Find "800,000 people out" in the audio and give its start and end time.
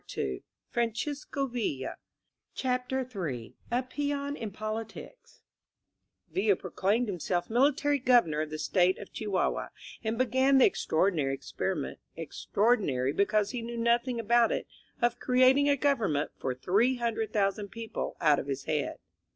16.81-18.39